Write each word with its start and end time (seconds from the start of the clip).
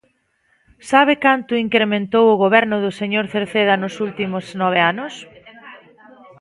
¿Sabe 0.89 1.13
canto 1.25 1.61
incrementou 1.65 2.25
o 2.29 2.39
Goberno 2.43 2.77
do 2.85 2.91
señor 2.99 3.25
Cerceda 3.33 3.75
nos 3.81 3.95
últimos 4.07 4.43
nove 4.61 4.79
anos? 4.91 5.13